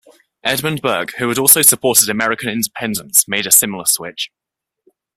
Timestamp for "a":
3.45-3.51